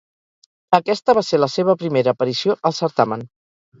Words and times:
Aquesta 0.77 1.15
va 1.19 1.23
ser 1.29 1.39
la 1.41 1.49
seva 1.57 1.77
primera 1.83 2.17
aparició 2.17 2.57
al 2.71 2.77
certamen. 2.83 3.29